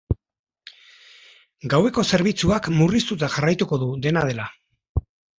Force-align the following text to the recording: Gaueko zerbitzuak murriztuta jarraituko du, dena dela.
Gaueko 1.73 2.03
zerbitzuak 2.15 2.69
murriztuta 2.79 3.29
jarraituko 3.35 3.79
du, 3.83 3.91
dena 4.07 4.23
dela. 4.31 4.47